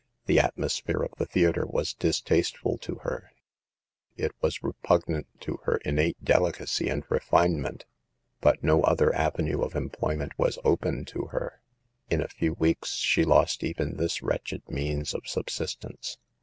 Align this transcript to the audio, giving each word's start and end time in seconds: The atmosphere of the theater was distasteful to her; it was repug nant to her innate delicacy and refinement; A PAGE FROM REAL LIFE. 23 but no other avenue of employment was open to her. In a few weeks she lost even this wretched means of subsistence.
The 0.25 0.39
atmosphere 0.39 1.03
of 1.03 1.11
the 1.19 1.27
theater 1.27 1.63
was 1.63 1.93
distasteful 1.93 2.79
to 2.79 2.95
her; 3.03 3.31
it 4.17 4.31
was 4.41 4.63
repug 4.65 5.07
nant 5.07 5.27
to 5.41 5.59
her 5.65 5.75
innate 5.85 6.17
delicacy 6.25 6.89
and 6.89 7.03
refinement; 7.07 7.83
A 7.83 7.83
PAGE 7.83 7.85
FROM 7.85 8.07
REAL 8.07 8.51
LIFE. 8.51 8.59
23 8.61 8.61
but 8.61 8.63
no 8.63 8.81
other 8.81 9.15
avenue 9.15 9.61
of 9.61 9.75
employment 9.75 10.31
was 10.39 10.57
open 10.63 11.05
to 11.05 11.25
her. 11.27 11.61
In 12.09 12.19
a 12.19 12.27
few 12.27 12.53
weeks 12.53 12.95
she 12.95 13.23
lost 13.23 13.63
even 13.63 13.97
this 13.97 14.23
wretched 14.23 14.67
means 14.67 15.13
of 15.13 15.27
subsistence. 15.27 16.17